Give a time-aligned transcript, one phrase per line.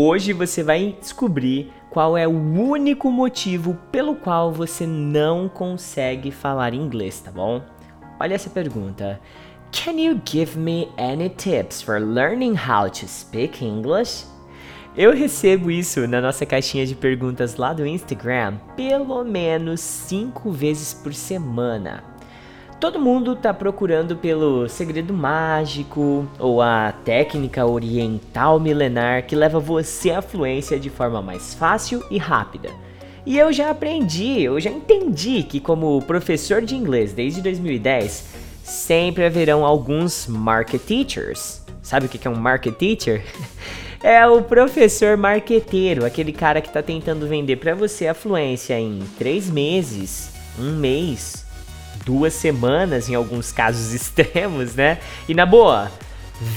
[0.00, 6.72] Hoje você vai descobrir qual é o único motivo pelo qual você não consegue falar
[6.72, 7.60] inglês, tá bom?
[8.20, 9.20] Olha essa pergunta.
[9.72, 14.24] Can you give me any tips for learning how to speak English?
[14.96, 20.94] Eu recebo isso na nossa caixinha de perguntas lá do Instagram pelo menos 5 vezes
[20.94, 22.04] por semana.
[22.78, 30.10] Todo mundo tá procurando pelo segredo mágico ou a técnica oriental milenar que leva você
[30.10, 32.68] à fluência de forma mais fácil e rápida.
[33.24, 38.26] E eu já aprendi, eu já entendi que como professor de inglês desde 2010,
[38.62, 41.62] sempre haverão alguns market teachers.
[41.80, 43.24] Sabe o que é um market teacher?
[44.00, 49.00] É o professor marqueteiro, aquele cara que está tentando vender para você a fluência em
[49.18, 51.44] três meses, um mês,
[52.06, 54.98] duas semanas, em alguns casos extremos, né?
[55.28, 55.90] E na boa,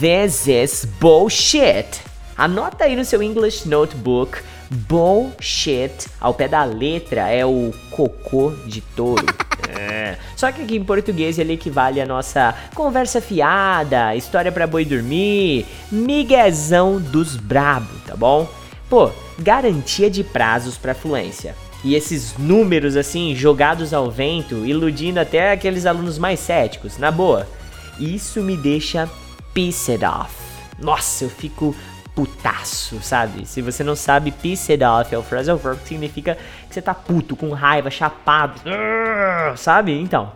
[0.00, 2.00] this is bullshit.
[2.36, 4.38] Anota aí no seu English Notebook.
[4.70, 9.26] Bullshit, ao pé da letra, é o cocô de touro.
[9.78, 10.16] É.
[10.36, 15.66] Só que aqui em português ele equivale à nossa conversa fiada, história para boi dormir,
[15.90, 18.48] miguezão dos brabo, tá bom?
[18.88, 21.54] Pô, garantia de prazos para fluência.
[21.84, 27.46] E esses números assim jogados ao vento, iludindo até aqueles alunos mais céticos, na boa.
[27.98, 29.08] Isso me deixa
[29.56, 30.36] pissed off.
[30.78, 31.74] Nossa, eu fico
[32.14, 33.46] putaço, sabe?
[33.46, 36.36] Se você não sabe, pissed off é o phrasal verb que significa
[36.68, 38.60] que você tá puto, com raiva, chapado,
[39.56, 39.98] sabe?
[39.98, 40.30] Então.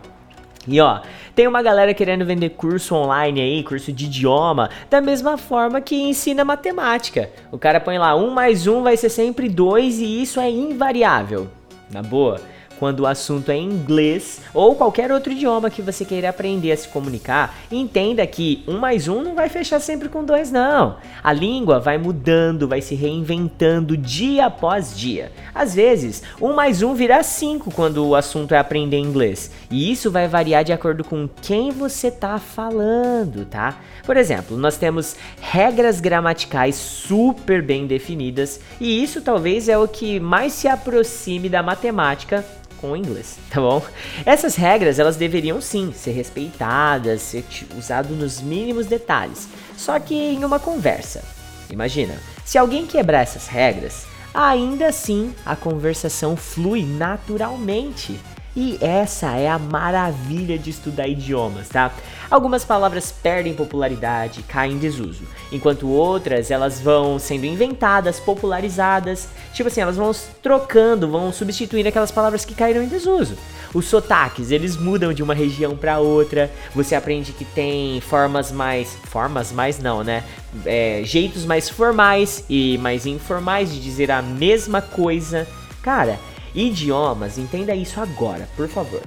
[0.67, 1.01] E ó,
[1.35, 5.95] tem uma galera querendo vender curso online aí, curso de idioma, da mesma forma que
[5.95, 7.29] ensina matemática.
[7.51, 11.47] O cara põe lá, um mais um vai ser sempre dois e isso é invariável.
[11.91, 12.41] Na boa
[12.81, 16.87] quando o assunto é inglês ou qualquer outro idioma que você queira aprender a se
[16.87, 20.95] comunicar, entenda que um mais um não vai fechar sempre com dois, não.
[21.23, 25.31] A língua vai mudando, vai se reinventando dia após dia.
[25.53, 29.51] Às vezes, um mais um virá cinco quando o assunto é aprender inglês.
[29.69, 33.77] E isso vai variar de acordo com quem você está falando, tá?
[34.03, 40.19] Por exemplo, nós temos regras gramaticais super bem definidas, e isso talvez é o que
[40.19, 42.43] mais se aproxime da matemática
[42.81, 43.81] com o inglês, tá bom?
[44.25, 47.45] Essas regras, elas deveriam sim ser respeitadas, ser
[47.77, 49.47] usado nos mínimos detalhes,
[49.77, 51.23] só que em uma conversa.
[51.69, 58.19] Imagina, se alguém quebrar essas regras, ainda assim a conversação flui naturalmente.
[58.55, 61.91] E essa é a maravilha de estudar idiomas, tá?
[62.29, 69.67] Algumas palavras perdem popularidade, caem em desuso, enquanto outras elas vão sendo inventadas, popularizadas, tipo
[69.67, 70.11] assim, elas vão
[70.41, 73.37] trocando, vão substituindo aquelas palavras que caíram em desuso.
[73.73, 76.51] Os sotaques, eles mudam de uma região para outra.
[76.75, 80.25] Você aprende que tem formas mais, formas mais não, né?
[80.65, 85.47] É, jeitos mais formais e mais informais de dizer a mesma coisa.
[85.81, 86.19] Cara,
[86.53, 89.01] Idiomas, entenda isso agora, por favor.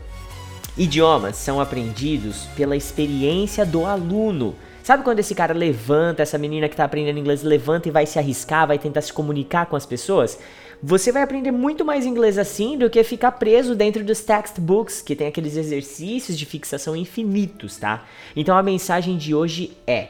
[0.77, 4.55] Idiomas são aprendidos pela experiência do aluno.
[4.83, 8.19] Sabe quando esse cara levanta, essa menina que está aprendendo inglês levanta e vai se
[8.19, 10.39] arriscar, vai tentar se comunicar com as pessoas?
[10.83, 15.17] Você vai aprender muito mais inglês assim do que ficar preso dentro dos textbooks, que
[15.17, 18.05] tem aqueles exercícios de fixação infinitos, tá?
[18.35, 20.09] Então a mensagem de hoje é: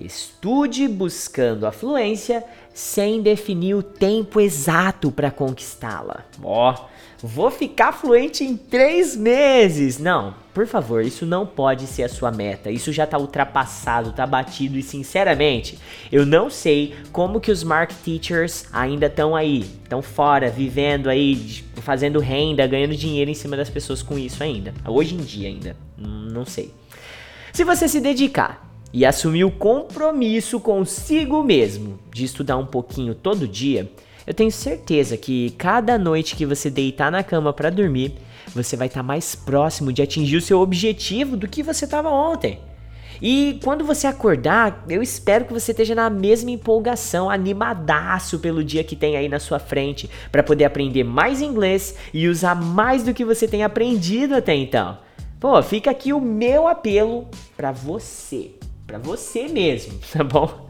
[0.00, 6.24] Estude buscando a fluência sem definir o tempo exato para conquistá-la.
[6.40, 9.98] Ó, oh, vou ficar fluente em três meses.
[9.98, 12.70] Não, por favor, isso não pode ser a sua meta.
[12.70, 15.76] Isso já está ultrapassado, está batido e sinceramente,
[16.12, 21.64] eu não sei como que os mark teachers ainda estão aí, estão fora, vivendo aí,
[21.76, 24.72] fazendo renda, ganhando dinheiro em cima das pessoas com isso ainda.
[24.86, 26.72] Hoje em dia ainda, não sei.
[27.52, 33.46] Se você se dedicar e assumir o compromisso consigo mesmo de estudar um pouquinho todo
[33.46, 33.90] dia,
[34.26, 38.14] eu tenho certeza que cada noite que você deitar na cama para dormir,
[38.54, 42.10] você vai estar tá mais próximo de atingir o seu objetivo do que você estava
[42.10, 42.60] ontem.
[43.20, 48.84] E quando você acordar, eu espero que você esteja na mesma empolgação, animadaço pelo dia
[48.84, 53.14] que tem aí na sua frente, para poder aprender mais inglês e usar mais do
[53.14, 54.98] que você tem aprendido até então.
[55.40, 58.57] Pô, fica aqui o meu apelo para você
[58.88, 60.66] para você mesmo, tá bom?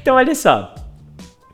[0.00, 0.74] Então olha só.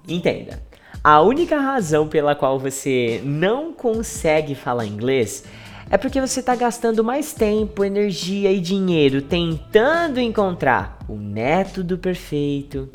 [0.09, 0.63] Entenda.
[1.03, 5.45] A única razão pela qual você não consegue falar inglês
[5.91, 12.89] é porque você está gastando mais tempo, energia e dinheiro tentando encontrar o método perfeito,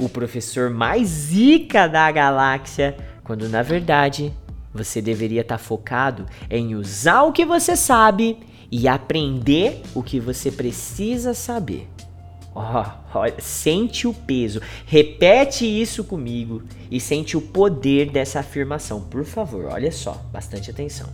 [0.00, 4.32] o professor mais zica da galáxia, quando na verdade
[4.72, 8.38] você deveria estar tá focado em usar o que você sabe
[8.70, 11.88] e aprender o que você precisa saber.
[12.60, 14.60] Oh, sente o peso.
[14.84, 19.02] Repete isso comigo e sente o poder dessa afirmação.
[19.02, 21.08] Por favor, olha só, bastante atenção.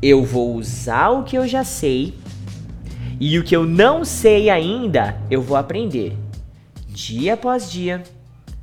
[0.00, 2.14] Eu vou usar o que eu já sei
[3.20, 6.16] e o que eu não sei ainda, eu vou aprender.
[6.88, 8.02] Dia após dia,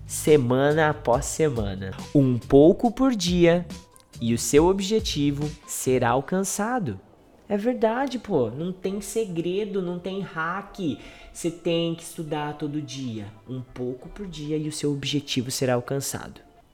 [0.05, 3.65] semana após semana, um pouco por dia,
[4.19, 6.99] e o seu objetivo será alcançado.
[7.51, 8.49] É verdade, pô.
[8.49, 10.97] Não tem segredo, não tem hack.
[11.33, 15.73] Você tem que estudar todo dia, um pouco por dia, e o seu objetivo será
[15.73, 16.39] alcançado.